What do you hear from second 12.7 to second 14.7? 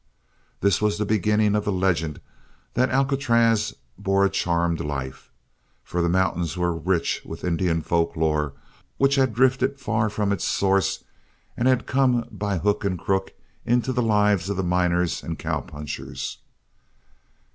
and crook into the lives of the